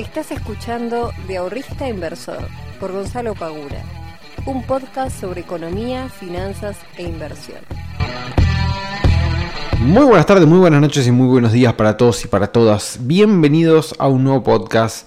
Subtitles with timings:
[0.00, 2.48] Estás escuchando De Ahorrista Inversor
[2.80, 3.84] por Gonzalo Pagura,
[4.46, 7.58] un podcast sobre economía, finanzas e inversión.
[9.78, 13.00] Muy buenas tardes, muy buenas noches y muy buenos días para todos y para todas.
[13.02, 15.06] Bienvenidos a un nuevo podcast,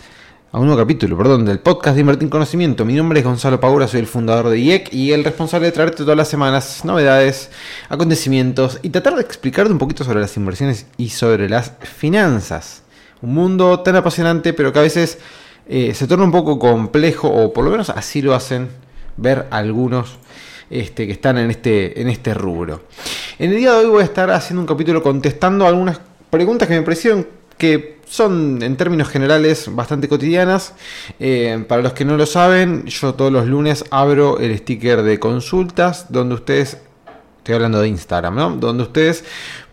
[0.52, 2.86] a un nuevo capítulo, perdón, del podcast de Invertir en Conocimiento.
[2.86, 6.04] Mi nombre es Gonzalo Pagura, soy el fundador de IEC y el responsable de traerte
[6.04, 7.50] todas las semanas novedades,
[7.90, 12.83] acontecimientos y tratar de explicarte un poquito sobre las inversiones y sobre las finanzas.
[13.24, 15.18] Un mundo tan apasionante, pero que a veces
[15.66, 18.68] eh, se torna un poco complejo, o por lo menos así lo hacen
[19.16, 20.18] ver algunos
[20.70, 22.84] este, que están en este, en este rubro.
[23.40, 26.76] En el día de hoy voy a estar haciendo un capítulo contestando algunas preguntas que
[26.76, 27.26] me parecieron
[27.58, 30.74] que son en términos generales bastante cotidianas.
[31.18, 35.18] Eh, para los que no lo saben, yo todos los lunes abro el sticker de
[35.20, 36.78] consultas donde ustedes,
[37.38, 38.50] estoy hablando de Instagram, ¿no?
[38.58, 39.24] Donde ustedes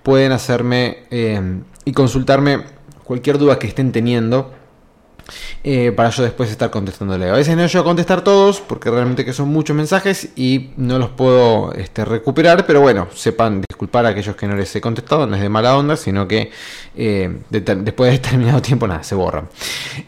[0.04, 1.40] pueden hacerme eh,
[1.84, 2.78] y consultarme
[3.10, 4.52] cualquier duda que estén teniendo.
[5.64, 7.28] Eh, para yo después estar contestándole.
[7.28, 10.96] A veces no yo a contestar todos, porque realmente que son muchos mensajes y no
[10.96, 15.26] los puedo este, recuperar, pero bueno, sepan disculpar a aquellos que no les he contestado,
[15.26, 16.52] no es de mala onda, sino que
[16.94, 19.48] eh, después de determinado tiempo nada, se borran.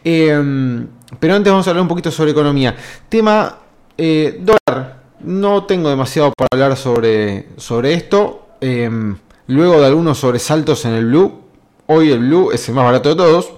[0.04, 0.86] Em,
[1.18, 2.76] pero antes vamos a hablar un poquito sobre economía.
[3.08, 3.58] Tema
[3.98, 5.02] eh, dólar.
[5.18, 8.46] No tengo demasiado para hablar sobre, sobre esto.
[8.60, 9.16] Em,
[9.48, 11.41] luego de algunos sobresaltos en el blue,
[11.86, 13.52] Hoy el Blue es el más barato de todos,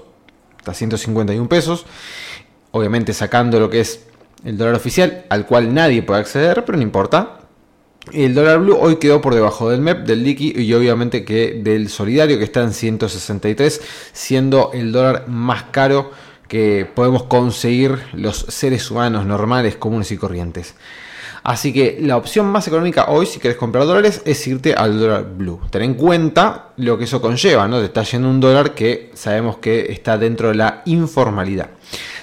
[0.58, 1.86] está a 151 pesos.
[2.70, 4.06] Obviamente sacando lo que es
[4.44, 7.38] el dólar oficial, al cual nadie puede acceder, pero no importa.
[8.12, 11.88] El dólar blue hoy quedó por debajo del MEP, del liqui y obviamente que del
[11.88, 13.80] solidario que está en 163,
[14.12, 16.10] siendo el dólar más caro
[16.48, 20.74] que podemos conseguir los seres humanos normales, comunes y corrientes.
[21.44, 25.26] Así que la opción más económica hoy, si quieres comprar dólares, es irte al dólar
[25.36, 25.60] blue.
[25.68, 27.80] Ten en cuenta lo que eso conlleva, ¿no?
[27.80, 31.68] Te está yendo un dólar que sabemos que está dentro de la informalidad.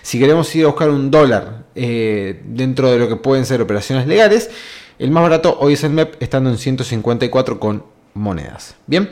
[0.02, 4.08] Si queremos ir a buscar un dólar eh, dentro de lo que pueden ser operaciones
[4.08, 4.50] legales,
[4.98, 8.76] el más barato hoy es el MEP, estando en 154 con monedas.
[8.88, 9.08] Bien,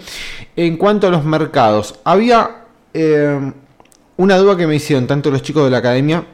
[0.56, 2.66] en cuanto a los mercados, había
[2.96, 3.53] eh,
[4.18, 6.25] una duda que me hicieron tanto los chicos de la academia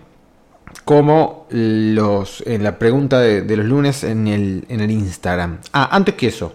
[0.83, 5.59] como los, en la pregunta de, los lunes en el, en el, Instagram.
[5.73, 6.53] Ah, antes que eso,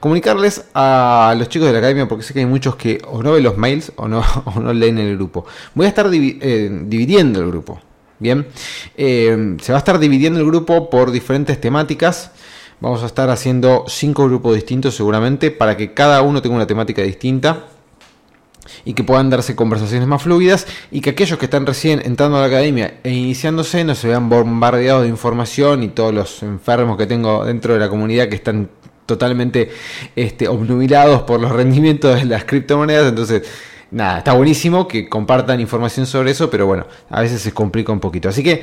[0.00, 3.32] comunicarles a los chicos de la academia, porque sé que hay muchos que o no
[3.32, 5.46] ven los mails o no, o no leen el grupo.
[5.74, 7.80] Voy a estar eh, dividiendo el grupo.
[8.18, 8.46] Bien,
[8.96, 12.30] eh, se va a estar dividiendo el grupo por diferentes temáticas.
[12.78, 17.02] Vamos a estar haciendo cinco grupos distintos seguramente para que cada uno tenga una temática
[17.02, 17.66] distinta
[18.84, 22.40] y que puedan darse conversaciones más fluidas y que aquellos que están recién entrando a
[22.40, 27.06] la academia e iniciándose no se vean bombardeados de información y todos los enfermos que
[27.06, 28.68] tengo dentro de la comunidad que están
[29.06, 29.70] totalmente
[30.16, 33.08] este, obnubilados por los rendimientos de las criptomonedas.
[33.08, 33.42] Entonces,
[33.90, 38.00] nada, está buenísimo que compartan información sobre eso, pero bueno, a veces se complica un
[38.00, 38.28] poquito.
[38.28, 38.62] Así que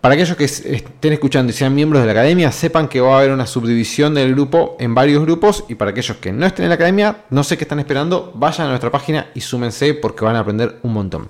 [0.00, 3.18] para aquellos que estén escuchando y sean miembros de la academia, sepan que va a
[3.18, 5.64] haber una subdivisión del grupo en varios grupos.
[5.68, 8.68] Y para aquellos que no estén en la academia, no sé qué están esperando, vayan
[8.68, 11.28] a nuestra página y súmense porque van a aprender un montón.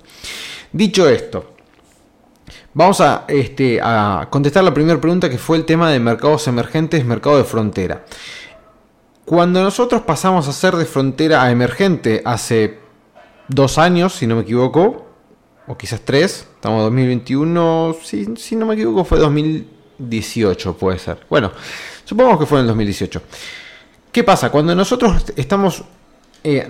[0.71, 1.55] Dicho esto,
[2.75, 7.03] vamos a, este, a contestar la primera pregunta que fue el tema de mercados emergentes,
[7.03, 8.05] mercado de frontera.
[9.25, 12.79] Cuando nosotros pasamos a ser de frontera a emergente hace
[13.47, 15.08] dos años, si no me equivoco,
[15.69, 16.47] o quizás tres.
[16.55, 21.19] Estamos en 2021, si, no me equivoco fue 2018, puede ser.
[21.29, 21.51] Bueno,
[22.03, 23.21] supongamos que fue en el 2018.
[24.11, 24.49] ¿Qué pasa?
[24.49, 25.83] Cuando nosotros estamos
[26.43, 26.67] eh,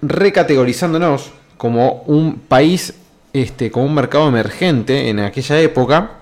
[0.00, 2.94] recategorizándonos como un país,
[3.32, 6.12] este, como un mercado emergente en aquella época,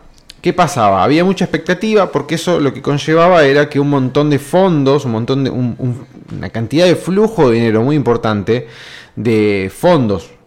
[0.40, 1.04] ¿qué pasaba?
[1.04, 5.12] Había mucha expectativa porque eso lo que conllevaba era que un montón de fondos, un
[5.12, 8.66] montón de una cantidad de flujo de dinero muy importante
[9.14, 10.37] de fondos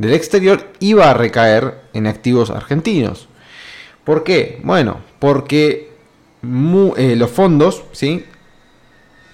[0.00, 3.28] del exterior iba a recaer en activos argentinos.
[4.02, 4.58] ¿Por qué?
[4.64, 5.92] Bueno, porque
[6.42, 8.24] eh, los fondos ¿sí?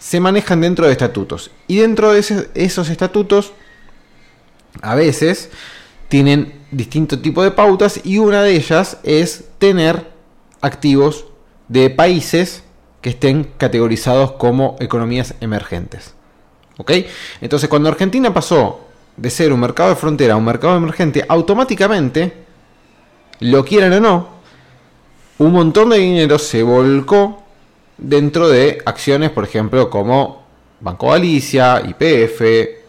[0.00, 1.52] se manejan dentro de estatutos.
[1.68, 3.52] Y dentro de esos estatutos,
[4.82, 5.50] a veces
[6.08, 10.10] tienen distinto tipo de pautas y una de ellas es tener
[10.62, 11.26] activos
[11.68, 12.64] de países
[13.02, 16.16] que estén categorizados como economías emergentes.
[16.76, 16.90] ¿Ok?
[17.40, 18.85] Entonces, cuando Argentina pasó
[19.16, 22.32] de ser un mercado de frontera un mercado emergente, automáticamente,
[23.40, 24.28] lo quieran o no,
[25.38, 27.42] un montón de dinero se volcó
[27.98, 30.46] dentro de acciones, por ejemplo, como
[30.80, 32.40] Banco Galicia, IPF,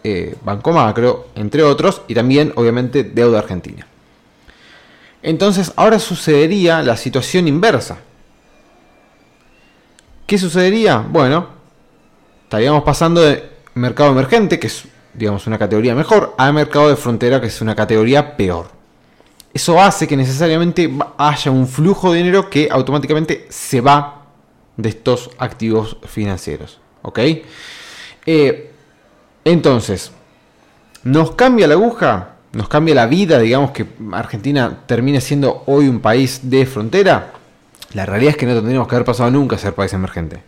[0.04, 3.86] eh, Banco Macro, entre otros, y también, obviamente, deuda argentina.
[5.22, 7.98] Entonces, ahora sucedería la situación inversa.
[10.26, 10.98] ¿Qué sucedería?
[10.98, 11.48] Bueno,
[12.44, 14.84] estaríamos pasando de mercado emergente, que es
[15.14, 18.70] digamos, una categoría mejor, a mercado de frontera, que es una categoría peor.
[19.52, 24.26] eso hace que necesariamente haya un flujo de dinero que automáticamente se va
[24.76, 26.80] de estos activos financieros.
[27.02, 27.18] ¿Ok?
[28.26, 28.70] Eh,
[29.44, 30.12] entonces,
[31.04, 32.34] ¿nos cambia la aguja?
[32.52, 33.38] ¿Nos cambia la vida?
[33.38, 37.32] Digamos que Argentina termine siendo hoy un país de frontera.
[37.94, 40.42] La realidad es que no tendríamos que haber pasado nunca a ser país emergente.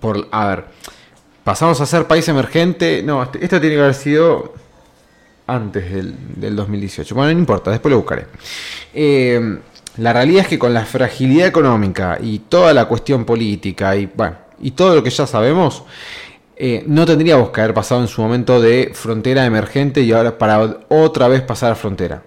[0.00, 0.64] Por, a ver,
[1.46, 3.04] pasamos a ser país emergente.
[3.04, 4.52] No, este, esto tiene que haber sido
[5.46, 7.14] antes del, 2018.
[7.14, 8.26] Bueno, no importa, después lo buscaré.
[8.92, 9.60] Eh,
[9.98, 14.36] la realidad es que con la fragilidad económica y toda la cuestión política y, bueno,
[14.58, 15.84] y todo lo que ya sabemos,
[16.56, 20.78] eh, no tendríamos que haber pasado en su momento de frontera emergente y ahora para
[20.88, 22.24] otra vez pasar a frontera.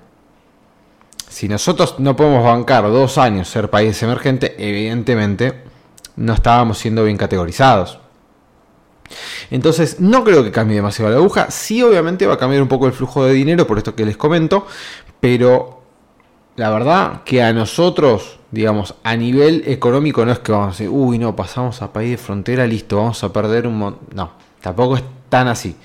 [1.27, 5.55] Si nosotros no podemos bancar dos años ser país emergente, evidentemente
[6.15, 7.99] no estábamos siendo bien categorizados.
[9.51, 11.49] Entonces, no creo que cambie demasiado la aguja.
[11.49, 14.17] Sí, obviamente va a cambiar un poco el flujo de dinero, por esto que les
[14.17, 14.67] comento.
[15.19, 15.81] Pero
[16.55, 20.89] la verdad que a nosotros, digamos, a nivel económico no es que vamos a decir,
[20.89, 24.07] uy, no, pasamos a país de frontera, listo, vamos a perder un montón.
[24.13, 24.31] No,
[24.61, 25.75] tampoco es tan así.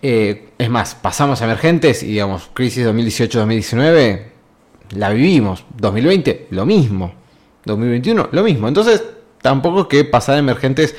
[0.00, 4.22] Eh, es más, pasamos a emergentes y, digamos, crisis 2018-2019,
[4.90, 5.64] la vivimos.
[5.76, 7.14] 2020, lo mismo.
[7.64, 8.68] 2021, lo mismo.
[8.68, 9.02] Entonces,
[9.42, 10.94] tampoco es que pasar a emergentes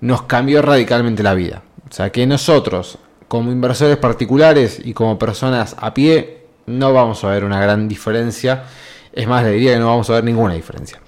[0.00, 1.62] nos cambió radicalmente la vida.
[1.88, 2.98] O sea que nosotros,
[3.28, 8.64] como inversores particulares y como personas a pie, no vamos a ver una gran diferencia.
[9.12, 11.00] Es más, le diría que no vamos a ver ninguna diferencia.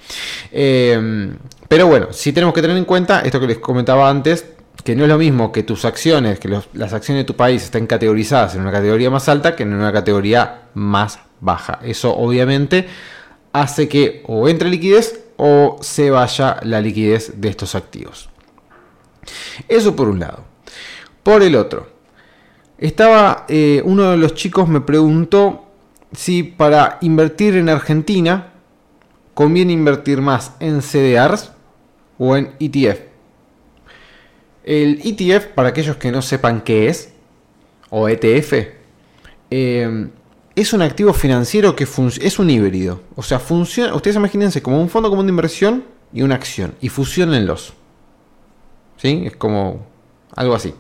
[0.51, 1.31] Eh,
[1.69, 4.47] pero bueno, sí tenemos que tener en cuenta esto que les comentaba antes,
[4.83, 7.87] que no es lo mismo que tus acciones, que las acciones de tu país estén
[7.87, 11.81] categorizadas en una categoría más alta que en una categoría más baja.
[11.83, 12.89] Eso obviamente
[13.53, 18.31] hace que o entre liquidez o se vaya la liquidez de estos activos.
[19.69, 20.45] Eso por un lado.
[21.23, 21.89] Por el otro,
[22.79, 25.67] estaba eh, uno de los chicos me preguntó
[26.13, 28.53] si para invertir en Argentina
[29.35, 31.53] conviene invertir más en CDRs
[32.19, 33.01] o en ETF.
[34.65, 37.13] El ETF, para aquellos que no sepan qué es,
[37.91, 38.53] o ETF,
[39.51, 40.09] eh,
[40.55, 43.01] es un activo financiero que es un híbrido.
[43.15, 46.89] O sea, funciona, ustedes imagínense como un fondo común de inversión y una acción, y
[46.89, 47.75] fusionenlos.
[48.99, 49.23] ¿Sí?
[49.25, 49.87] Es como
[50.35, 50.75] algo así.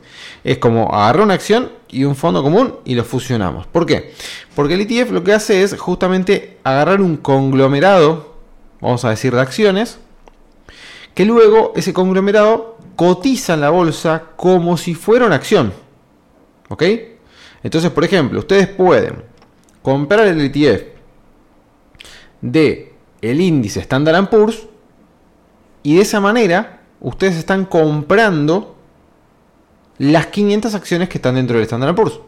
[0.45, 3.67] Es como agarrar una acción y un fondo común y lo fusionamos.
[3.67, 4.13] ¿Por qué?
[4.55, 8.35] Porque el ETF lo que hace es justamente agarrar un conglomerado,
[8.81, 9.99] vamos a decir, de acciones,
[11.15, 15.73] que luego ese conglomerado cotiza en la bolsa como si fuera una acción.
[16.69, 16.85] ¿Ok?
[17.63, 19.25] Entonces, por ejemplo, ustedes pueden
[19.83, 20.83] comprar el ETF
[22.41, 24.67] de el índice Standard Poor's
[25.83, 28.77] y de esa manera ustedes están comprando
[29.99, 32.21] las 500 acciones que están dentro del Standard Poor's.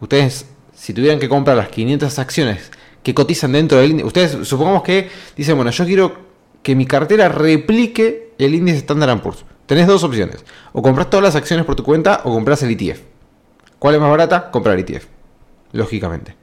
[0.00, 2.70] Ustedes, si tuvieran que comprar las 500 acciones
[3.02, 6.16] que cotizan dentro del índice, ustedes supongamos que dicen, bueno, yo quiero
[6.62, 9.44] que mi cartera replique el índice Standard Poor's.
[9.66, 10.44] Tenés dos opciones.
[10.72, 13.00] O compras todas las acciones por tu cuenta o compras el ETF.
[13.78, 14.50] ¿Cuál es más barata?
[14.50, 15.06] Comprar ETF.
[15.72, 16.34] Lógicamente.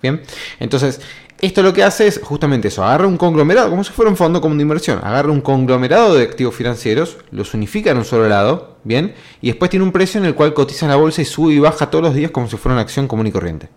[0.00, 0.22] Bien.
[0.60, 1.00] Entonces,
[1.40, 4.40] esto lo que hace es justamente eso, agarra un conglomerado, como si fuera un fondo
[4.40, 8.76] común de inversión, agarra un conglomerado de activos financieros, los unifica en un solo lado,
[8.84, 9.14] ¿bien?
[9.42, 11.58] Y después tiene un precio en el cual cotiza en la bolsa y sube y
[11.58, 13.68] baja todos los días como si fuera una acción común y corriente.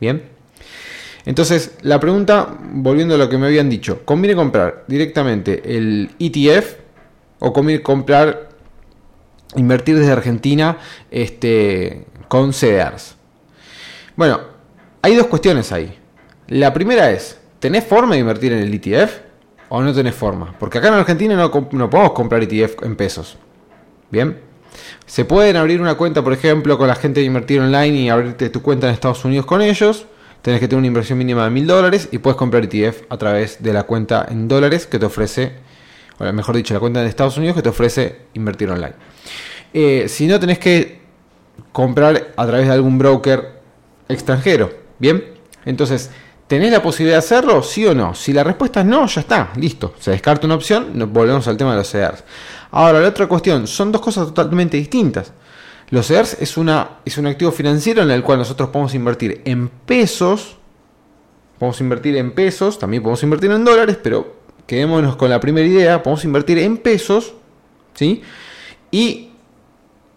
[0.00, 0.22] ¿Bien?
[1.26, 6.76] Entonces, la pregunta, volviendo a lo que me habían dicho, ¿conviene comprar directamente el ETF
[7.40, 8.48] o conviene comprar,
[9.56, 10.78] invertir desde Argentina
[11.10, 13.16] este, con CDRs?
[14.16, 14.40] Bueno,
[15.02, 15.99] hay dos cuestiones ahí.
[16.50, 19.18] La primera es, ¿tenés forma de invertir en el ETF
[19.68, 20.52] o no tenés forma?
[20.58, 21.50] Porque acá en Argentina no,
[21.88, 23.38] podemos comprar ETF en pesos.
[24.10, 24.36] Bien.
[25.06, 28.50] Se pueden abrir una cuenta, por ejemplo, con la gente de invertir online y abrirte
[28.50, 30.06] tu cuenta en Estados Unidos con ellos.
[30.42, 33.62] Tenés que tener una inversión mínima de mil dólares y puedes comprar ETF a través
[33.62, 35.52] de la cuenta en dólares que te ofrece,
[36.18, 38.94] o mejor dicho, la cuenta de Estados Unidos que te ofrece invertir online.
[39.72, 41.00] Eh, si no, tenés que
[41.70, 43.60] comprar a través de algún broker
[44.08, 44.72] extranjero.
[44.98, 45.22] Bien,
[45.64, 46.10] entonces
[46.50, 47.62] ¿Tenés la posibilidad de hacerlo?
[47.62, 48.12] ¿Sí o no?
[48.12, 49.94] Si la respuesta es no, ya está, listo.
[50.00, 52.24] Se descarta una opción, volvemos al tema de los CEDARs.
[52.72, 55.32] Ahora, la otra cuestión, son dos cosas totalmente distintas.
[55.90, 59.68] Los CEDARs es, una, es un activo financiero en el cual nosotros podemos invertir en
[59.68, 60.56] pesos,
[61.60, 64.34] podemos invertir en pesos, también podemos invertir en dólares, pero
[64.66, 67.32] quedémonos con la primera idea, podemos invertir en pesos,
[67.94, 68.22] ¿sí?
[68.90, 69.30] Y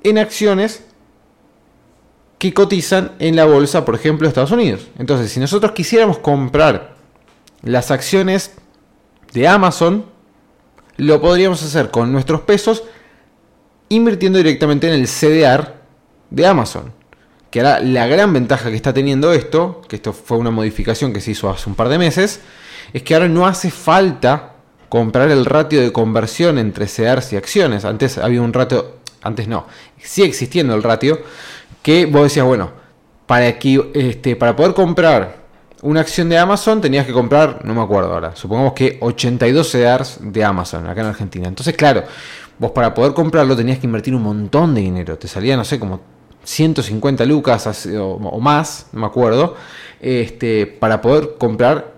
[0.02, 0.84] en acciones
[2.44, 4.90] que cotizan en la bolsa, por ejemplo, de Estados Unidos.
[5.00, 6.94] Entonces, si nosotros quisiéramos comprar
[7.62, 8.52] las acciones
[9.32, 10.04] de Amazon,
[10.98, 12.84] lo podríamos hacer con nuestros pesos
[13.88, 15.76] invirtiendo directamente en el CDR
[16.32, 16.92] de Amazon,
[17.50, 21.22] que ahora la gran ventaja que está teniendo esto, que esto fue una modificación que
[21.22, 22.42] se hizo hace un par de meses,
[22.92, 24.56] es que ahora no hace falta
[24.90, 27.86] comprar el ratio de conversión entre CEDARS y acciones.
[27.86, 29.66] Antes había un ratio, antes no,
[29.98, 31.22] sigue existiendo el ratio,
[31.84, 32.72] que vos decías, bueno,
[33.28, 35.44] para, este, para poder comprar
[35.84, 40.20] una acción de Amazon tenías que comprar, no me acuerdo ahora, supongamos que 82 CEDARS
[40.22, 41.48] de Amazon acá en Argentina.
[41.48, 42.04] Entonces, claro,
[42.58, 45.18] vos para poder comprarlo tenías que invertir un montón de dinero.
[45.18, 46.00] Te salía, no sé, como
[46.44, 49.56] 150 lucas o, más, no me acuerdo,
[50.00, 51.94] este, para poder comprar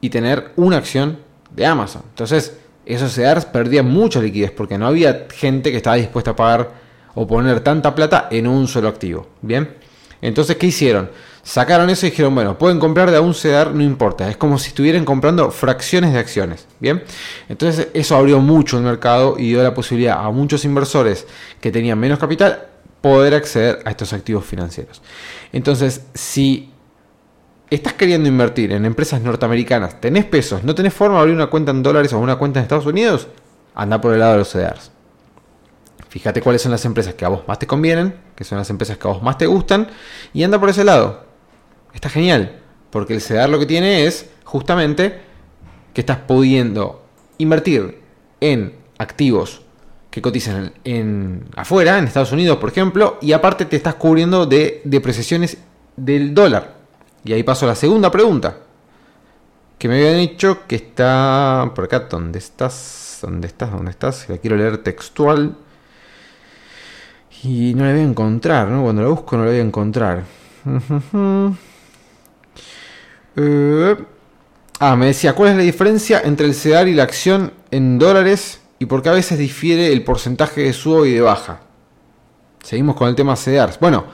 [0.00, 1.18] y tener una acción
[1.54, 2.02] de Amazon.
[2.08, 6.85] Entonces, esos CEDARs perdían mucha liquidez porque no había gente que estaba dispuesta a pagar
[7.16, 9.26] o poner tanta plata en un solo activo.
[9.42, 9.74] Bien,
[10.22, 11.10] entonces, ¿qué hicieron?
[11.42, 14.28] Sacaron eso y dijeron, bueno, pueden comprar de a un CEDAR, no importa.
[14.28, 16.66] Es como si estuvieran comprando fracciones de acciones.
[16.78, 17.02] Bien,
[17.48, 21.26] entonces eso abrió mucho el mercado y dio la posibilidad a muchos inversores
[21.60, 22.66] que tenían menos capital
[23.00, 25.00] poder acceder a estos activos financieros.
[25.52, 26.70] Entonces, si
[27.70, 31.70] estás queriendo invertir en empresas norteamericanas, tenés pesos, no tenés forma de abrir una cuenta
[31.70, 33.28] en dólares o una cuenta en Estados Unidos,
[33.74, 34.95] anda por el lado de los CDRs.
[36.08, 38.98] Fíjate cuáles son las empresas que a vos más te convienen, que son las empresas
[38.98, 39.88] que a vos más te gustan,
[40.32, 41.24] y anda por ese lado.
[41.92, 42.60] Está genial,
[42.90, 45.20] porque el CDR lo que tiene es justamente
[45.92, 47.04] que estás pudiendo
[47.38, 48.00] invertir
[48.40, 49.62] en activos
[50.10, 54.80] que cotizan en, afuera, en Estados Unidos, por ejemplo, y aparte te estás cubriendo de
[54.84, 55.58] depreciaciones
[55.96, 56.76] del dólar.
[57.24, 58.56] Y ahí paso a la segunda pregunta.
[59.78, 62.00] Que me habían dicho que está por acá.
[62.08, 63.18] ¿Dónde estás?
[63.20, 63.70] ¿Dónde estás?
[63.72, 64.28] ¿Dónde estás?
[64.28, 65.56] La quiero leer textual.
[67.42, 68.82] Y no la voy a encontrar, ¿no?
[68.82, 70.24] Cuando la busco no la voy a encontrar.
[73.38, 73.94] Eh,
[74.80, 78.62] ah, me decía, ¿cuál es la diferencia entre el CEDAR y la acción en dólares
[78.78, 81.60] y por qué a veces difiere el porcentaje de subo y de baja.
[82.62, 83.76] Seguimos con el tema CEDAR.
[83.80, 84.04] Bueno,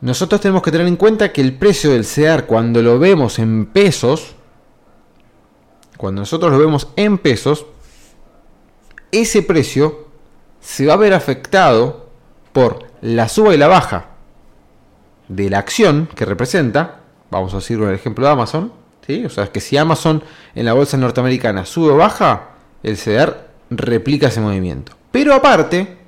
[0.00, 3.66] nosotros tenemos que tener en cuenta que el precio del CEDAR cuando lo vemos en
[3.66, 4.34] pesos,
[5.96, 7.66] cuando nosotros lo vemos en pesos,
[9.12, 10.08] ese precio
[10.64, 12.08] se va a ver afectado
[12.52, 14.06] por la suba y la baja
[15.28, 18.72] de la acción que representa, vamos a decir con el ejemplo de Amazon,
[19.06, 19.24] ¿sí?
[19.26, 22.50] o sea, que si Amazon en la bolsa norteamericana sube o baja,
[22.82, 24.92] el CEDAR replica ese movimiento.
[25.12, 25.98] Pero aparte,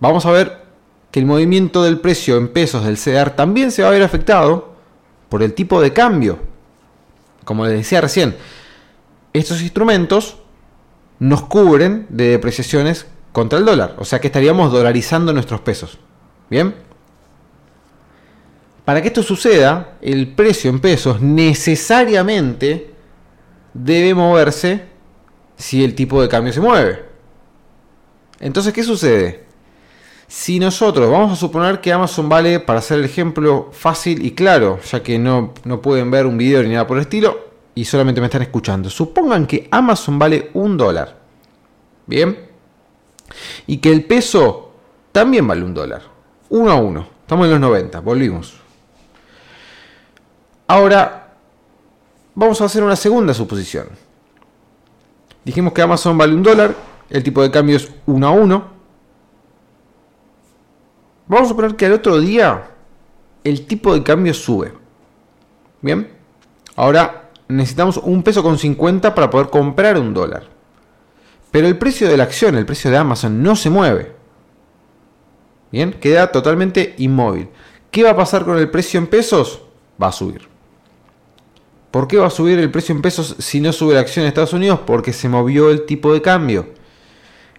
[0.00, 0.58] vamos a ver
[1.10, 4.74] que el movimiento del precio en pesos del CEDAR también se va a ver afectado
[5.30, 6.38] por el tipo de cambio.
[7.44, 8.36] Como les decía recién,
[9.32, 10.38] estos instrumentos
[11.18, 13.96] nos cubren de depreciaciones contra el dólar.
[13.98, 15.98] O sea que estaríamos dolarizando nuestros pesos.
[16.48, 16.72] ¿Bien?
[18.84, 22.94] Para que esto suceda, el precio en pesos necesariamente
[23.74, 24.84] debe moverse
[25.56, 27.04] si el tipo de cambio se mueve.
[28.38, 29.44] Entonces, ¿qué sucede?
[30.28, 34.78] Si nosotros vamos a suponer que Amazon vale, para hacer el ejemplo fácil y claro,
[34.80, 38.20] ya que no, no pueden ver un video ni nada por el estilo, y solamente
[38.20, 41.18] me están escuchando, supongan que Amazon vale un dólar.
[42.06, 42.53] Bien.
[43.66, 44.72] Y que el peso
[45.12, 46.02] también vale un dólar.
[46.50, 47.06] Uno a uno.
[47.22, 48.54] Estamos en los 90, volvimos.
[50.66, 51.34] Ahora,
[52.34, 53.88] vamos a hacer una segunda suposición.
[55.44, 56.74] Dijimos que Amazon vale un dólar,
[57.10, 58.74] el tipo de cambio es 1 a 1.
[61.26, 62.70] Vamos a suponer que al otro día
[63.44, 64.72] el tipo de cambio sube.
[65.80, 66.10] Bien,
[66.76, 70.53] ahora necesitamos un peso con 50 para poder comprar un dólar.
[71.54, 74.10] Pero el precio de la acción, el precio de Amazon, no se mueve.
[75.70, 77.48] Bien, queda totalmente inmóvil.
[77.92, 79.62] ¿Qué va a pasar con el precio en pesos?
[80.02, 80.48] Va a subir.
[81.92, 84.30] ¿Por qué va a subir el precio en pesos si no sube la acción en
[84.30, 84.80] Estados Unidos?
[84.84, 86.70] Porque se movió el tipo de cambio.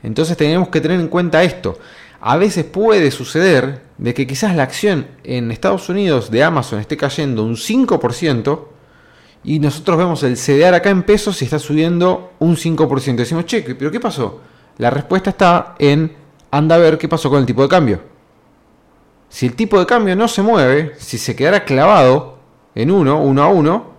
[0.04, 1.80] Entonces tenemos que tener en cuenta esto.
[2.20, 6.98] A veces puede suceder de que quizás la acción en Estados Unidos de Amazon esté
[6.98, 8.75] cayendo un 5%
[9.46, 13.16] y nosotros vemos el CDR acá en pesos y está subiendo un 5%.
[13.16, 14.42] Decimos, che, pero ¿qué pasó?
[14.78, 16.14] La respuesta está en
[16.52, 18.02] anda a ver qué pasó con el tipo de cambio.
[19.30, 22.40] Si el tipo de cambio no se mueve, si se quedara clavado
[22.74, 23.92] en 1, 1 a 1,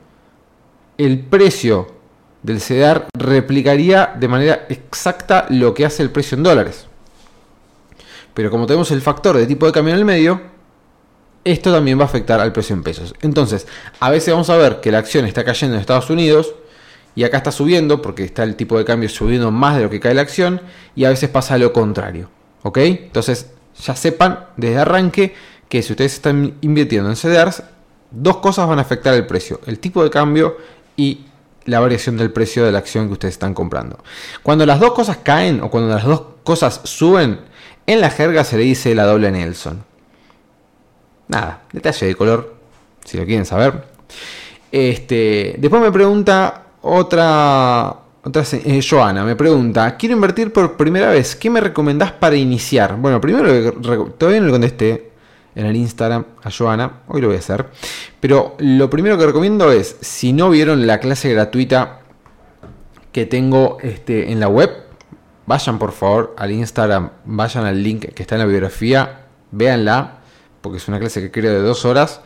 [0.98, 1.94] el precio
[2.42, 6.86] del CEDAR replicaría de manera exacta lo que hace el precio en dólares.
[8.34, 10.40] Pero como tenemos el factor de tipo de cambio en el medio,
[11.46, 13.14] esto también va a afectar al precio en pesos.
[13.22, 13.68] Entonces,
[14.00, 16.54] a veces vamos a ver que la acción está cayendo en Estados Unidos
[17.14, 20.00] y acá está subiendo porque está el tipo de cambio subiendo más de lo que
[20.00, 20.60] cae la acción
[20.96, 22.28] y a veces pasa lo contrario.
[22.64, 22.78] ¿Ok?
[22.78, 25.34] Entonces, ya sepan desde arranque
[25.68, 27.62] que si ustedes están invirtiendo en CDRs,
[28.10, 30.56] dos cosas van a afectar el precio, el tipo de cambio
[30.96, 31.26] y
[31.64, 34.02] la variación del precio de la acción que ustedes están comprando.
[34.42, 37.38] Cuando las dos cosas caen o cuando las dos cosas suben,
[37.86, 39.84] en la jerga se le dice la doble Nelson.
[41.28, 42.54] Nada, detalle de color,
[43.04, 43.84] si lo quieren saber.
[44.70, 51.36] Este, después me pregunta otra, otra eh, Joana, me pregunta, quiero invertir por primera vez,
[51.36, 52.96] ¿qué me recomendás para iniciar?
[52.96, 53.72] Bueno, primero
[54.18, 55.10] todavía no le contesté
[55.54, 57.66] en el Instagram a Joana, hoy lo voy a hacer,
[58.20, 62.00] pero lo primero que recomiendo es, si no vieron la clase gratuita
[63.12, 64.70] que tengo este, en la web,
[65.46, 70.18] vayan por favor al Instagram, vayan al link que está en la biografía, véanla,
[70.66, 72.20] porque es una clase que creo de dos horas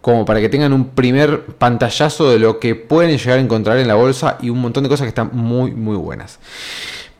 [0.00, 3.88] como para que tengan un primer pantallazo de lo que pueden llegar a encontrar en
[3.88, 6.38] la bolsa y un montón de cosas que están muy, muy buenas.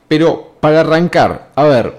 [0.08, 1.96] Pero para arrancar, a ver,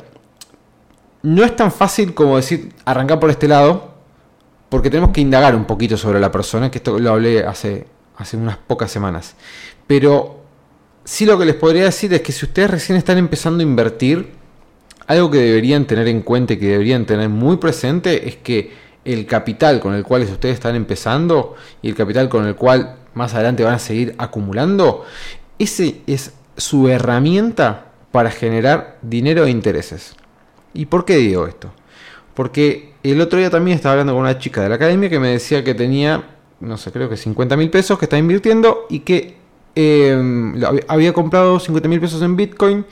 [1.21, 3.91] no es tan fácil como decir arrancar por este lado,
[4.69, 7.85] porque tenemos que indagar un poquito sobre la persona, que esto lo hablé hace,
[8.17, 9.35] hace unas pocas semanas.
[9.85, 10.41] Pero
[11.03, 14.40] sí lo que les podría decir es que si ustedes recién están empezando a invertir,
[15.07, 18.71] algo que deberían tener en cuenta y que deberían tener muy presente es que
[19.03, 23.33] el capital con el cual ustedes están empezando y el capital con el cual más
[23.33, 25.05] adelante van a seguir acumulando,
[25.59, 30.15] ese es su herramienta para generar dinero e intereses.
[30.73, 31.71] ¿Y por qué digo esto?
[32.33, 35.29] Porque el otro día también estaba hablando con una chica de la academia que me
[35.29, 36.23] decía que tenía,
[36.59, 39.35] no sé, creo que 50 mil pesos que está invirtiendo y que
[39.75, 40.53] eh,
[40.87, 42.85] había comprado 50 mil pesos en Bitcoin.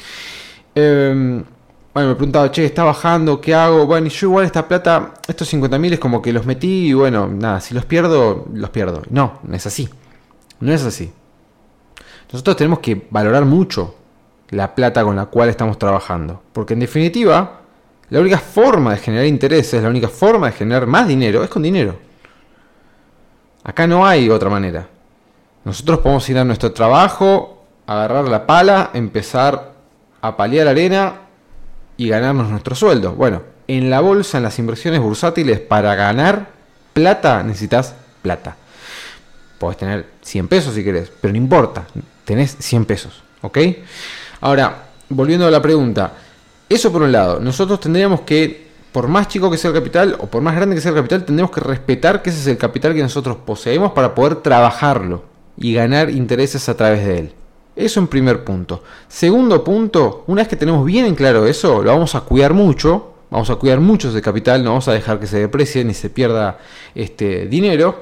[0.75, 1.43] Eh,
[1.93, 3.87] bueno, me preguntaba, che, está bajando, ¿qué hago?
[3.87, 6.93] Bueno, y yo igual esta plata, estos 50 mil es como que los metí y
[6.93, 9.01] bueno, nada, si los pierdo, los pierdo.
[9.09, 9.89] No, no es así.
[10.59, 11.11] No es así.
[12.31, 13.95] Nosotros tenemos que valorar mucho
[14.49, 16.43] la plata con la cual estamos trabajando.
[16.53, 17.61] Porque en definitiva,
[18.09, 21.63] la única forma de generar intereses, la única forma de generar más dinero es con
[21.63, 21.97] dinero.
[23.63, 24.87] Acá no hay otra manera.
[25.65, 29.73] Nosotros podemos ir a nuestro trabajo, agarrar la pala, empezar
[30.21, 31.28] a paliar arena
[31.99, 33.11] y ganarnos nuestro sueldo.
[33.11, 36.47] Bueno, en la bolsa, en las inversiones bursátiles, para ganar
[36.93, 38.55] plata necesitas plata.
[39.59, 41.85] Podés tener 100 pesos si querés, pero no importa,
[42.23, 43.57] tenés 100 pesos, ¿ok?
[44.39, 46.13] Ahora, volviendo a la pregunta,
[46.69, 50.27] eso por un lado, nosotros tendríamos que, por más chico que sea el capital o
[50.27, 52.93] por más grande que sea el capital, tendríamos que respetar que ese es el capital
[52.93, 55.25] que nosotros poseemos para poder trabajarlo
[55.57, 57.33] y ganar intereses a través de él.
[57.75, 58.83] Eso en primer punto.
[59.07, 63.13] Segundo punto, una vez que tenemos bien en claro eso, lo vamos a cuidar mucho.
[63.31, 66.09] Vamos a cuidar mucho ese capital, no vamos a dejar que se deprecie ni se
[66.09, 66.57] pierda
[66.95, 68.01] este dinero.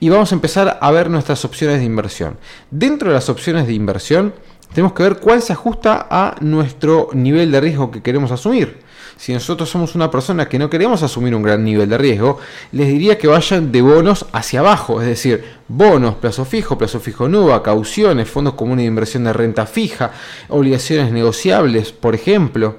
[0.00, 2.38] Y vamos a empezar a ver nuestras opciones de inversión.
[2.70, 4.32] Dentro de las opciones de inversión,
[4.72, 8.78] tenemos que ver cuál se ajusta a nuestro nivel de riesgo que queremos asumir
[9.16, 12.38] si nosotros somos una persona que no queremos asumir un gran nivel de riesgo,
[12.72, 17.28] les diría que vayan de bonos hacia abajo, es decir, bonos, plazo fijo, plazo fijo
[17.28, 20.12] nueva, cauciones, fondos comunes de inversión de renta fija,
[20.48, 22.76] obligaciones negociables, por ejemplo.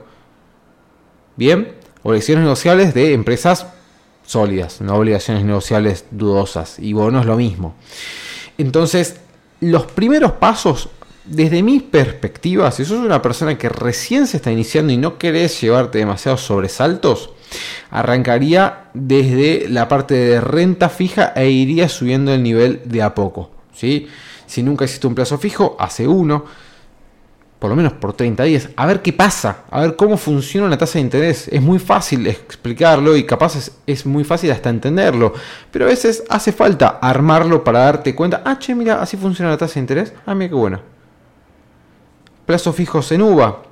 [1.35, 3.67] Bien, obligaciones negociables de empresas
[4.25, 7.75] sólidas, no obligaciones negociables dudosas, y bonos lo mismo.
[8.57, 9.17] Entonces,
[9.59, 10.89] los primeros pasos
[11.25, 15.59] desde mi perspectiva, si sos una persona que recién se está iniciando y no querés
[15.61, 17.29] llevarte demasiados sobresaltos,
[17.91, 23.51] arrancaría desde la parte de renta fija e iría subiendo el nivel de a poco.
[23.73, 24.07] ¿sí?
[24.45, 26.43] Si nunca hiciste un plazo fijo, hace uno,
[27.57, 30.77] por lo menos por 30 días, a ver qué pasa, a ver cómo funciona la
[30.77, 31.47] tasa de interés.
[31.47, 35.33] Es muy fácil explicarlo y capaz es, es, muy fácil hasta entenderlo,
[35.71, 39.57] pero a veces hace falta armarlo para darte cuenta, ah, che, mira, así funciona la
[39.57, 40.92] tasa de interés, ah, mira qué bueno
[42.45, 43.63] plazos fijos en UVA.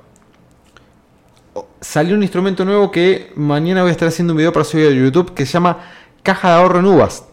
[1.80, 4.90] Salió un instrumento nuevo que mañana voy a estar haciendo un video para subir a
[4.90, 5.78] YouTube que se llama
[6.22, 7.24] Caja de Ahorro en UVAs.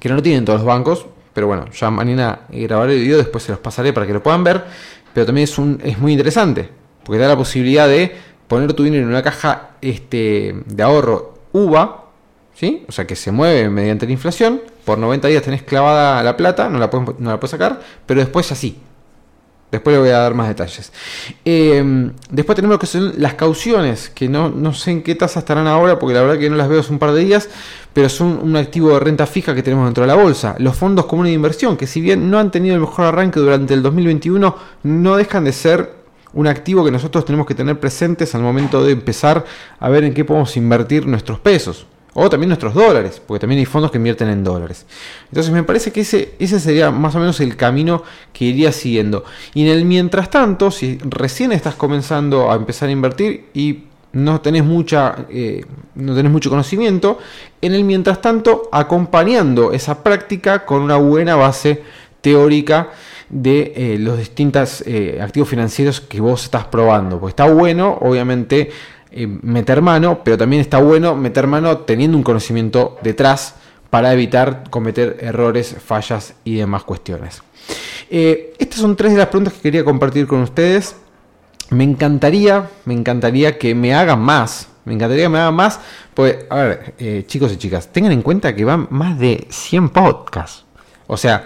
[0.00, 3.44] Que no lo tienen todos los bancos, pero bueno, ya mañana grabaré el video, después
[3.44, 4.64] se los pasaré para que lo puedan ver.
[5.14, 6.68] Pero también es, un, es muy interesante,
[7.02, 8.14] porque da la posibilidad de
[8.48, 12.04] poner tu dinero en una caja este, de ahorro UVA,
[12.54, 12.84] ¿sí?
[12.88, 14.60] o sea que se mueve mediante la inflación.
[14.84, 18.20] Por 90 días tenés clavada la plata, no la puedes, no la puedes sacar, pero
[18.20, 18.78] después así,
[19.70, 20.92] Después le voy a dar más detalles.
[21.44, 25.40] Eh, después tenemos lo que son las cauciones, que no, no sé en qué tasa
[25.40, 27.48] estarán ahora, porque la verdad que no las veo hace un par de días,
[27.92, 30.54] pero son un activo de renta fija que tenemos dentro de la bolsa.
[30.58, 33.74] Los fondos comunes de inversión, que si bien no han tenido el mejor arranque durante
[33.74, 35.96] el 2021, no dejan de ser
[36.32, 39.44] un activo que nosotros tenemos que tener presentes al momento de empezar
[39.80, 41.86] a ver en qué podemos invertir nuestros pesos.
[42.18, 44.86] O también nuestros dólares, porque también hay fondos que invierten en dólares.
[45.28, 49.22] Entonces me parece que ese, ese sería más o menos el camino que iría siguiendo.
[49.52, 54.40] Y en el mientras tanto, si recién estás comenzando a empezar a invertir y no
[54.40, 55.62] tenés, mucha, eh,
[55.94, 57.18] no tenés mucho conocimiento,
[57.60, 61.82] en el mientras tanto acompañando esa práctica con una buena base
[62.22, 62.92] teórica
[63.28, 67.20] de eh, los distintos eh, activos financieros que vos estás probando.
[67.20, 68.70] Pues está bueno, obviamente,
[69.10, 73.54] eh, meter mano, pero también está bueno meter mano teniendo un conocimiento detrás
[73.90, 77.42] para evitar cometer errores, fallas y demás cuestiones.
[78.10, 80.96] Eh, estas son tres de las preguntas que quería compartir con ustedes.
[81.70, 84.68] Me encantaría, me encantaría que me hagan más.
[84.84, 85.80] Me encantaría que me hagan más.
[86.14, 89.88] Pues, a ver, eh, chicos y chicas, tengan en cuenta que van más de 100
[89.90, 90.64] podcasts.
[91.06, 91.44] O sea,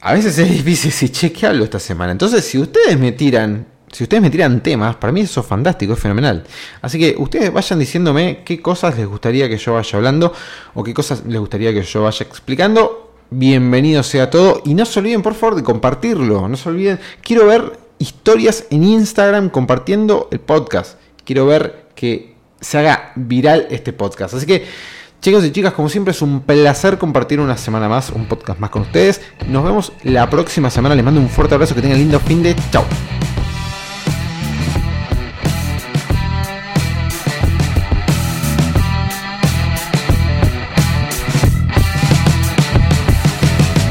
[0.00, 2.12] a veces es difícil decir, che, ¿qué hablo esta semana?
[2.12, 5.92] Entonces, si ustedes me tiran, si ustedes me tiran temas, para mí eso es fantástico,
[5.92, 6.44] es fenomenal.
[6.80, 10.32] Así que ustedes vayan diciéndome qué cosas les gustaría que yo vaya hablando
[10.74, 14.62] o qué cosas les gustaría que yo vaya explicando bienvenido sea todo.
[14.64, 16.48] Y no se olviden, por favor, de compartirlo.
[16.48, 17.00] No se olviden.
[17.22, 20.98] Quiero ver historias en Instagram compartiendo el podcast.
[21.24, 24.34] Quiero ver que se haga viral este podcast.
[24.34, 24.66] Así que,
[25.20, 28.70] chicos y chicas, como siempre, es un placer compartir una semana más, un podcast más
[28.70, 29.20] con ustedes.
[29.48, 30.94] Nos vemos la próxima semana.
[30.94, 31.74] Les mando un fuerte abrazo.
[31.74, 32.54] Que tengan lindo fin de.
[32.70, 32.84] Chao.